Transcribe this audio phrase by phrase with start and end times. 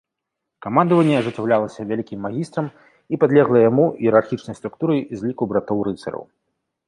[0.65, 2.67] Камандаванне ажыццяўлялася вялікім магістрам
[3.15, 6.23] і падлеглай яму іерархічнай структурай з ліку братоў-рыцараў.